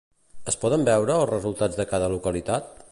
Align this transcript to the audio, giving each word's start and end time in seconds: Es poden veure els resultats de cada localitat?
Es 0.51 0.57
poden 0.63 0.85
veure 0.87 1.19
els 1.19 1.29
resultats 1.33 1.81
de 1.83 1.89
cada 1.95 2.13
localitat? 2.17 2.77